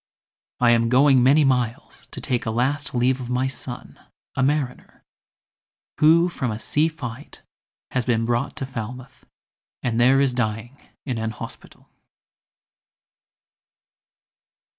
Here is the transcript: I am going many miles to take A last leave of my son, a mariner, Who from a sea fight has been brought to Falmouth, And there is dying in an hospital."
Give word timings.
I 0.59 0.71
am 0.71 0.89
going 0.89 1.21
many 1.21 1.43
miles 1.45 2.07
to 2.09 2.19
take 2.19 2.47
A 2.47 2.49
last 2.49 2.95
leave 2.95 3.21
of 3.21 3.29
my 3.29 3.45
son, 3.45 3.99
a 4.35 4.41
mariner, 4.41 5.03
Who 5.99 6.27
from 6.27 6.49
a 6.49 6.57
sea 6.57 6.87
fight 6.87 7.43
has 7.91 8.03
been 8.03 8.25
brought 8.25 8.55
to 8.55 8.65
Falmouth, 8.65 9.25
And 9.83 9.99
there 9.99 10.19
is 10.19 10.33
dying 10.33 10.75
in 11.05 11.19
an 11.19 11.29
hospital." 11.29 11.87